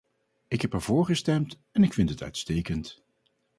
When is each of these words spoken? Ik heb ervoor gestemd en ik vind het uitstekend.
Ik 0.47 0.61
heb 0.61 0.73
ervoor 0.73 1.05
gestemd 1.05 1.59
en 1.71 1.83
ik 1.83 1.93
vind 1.93 2.09
het 2.09 2.23
uitstekend. 2.23 3.03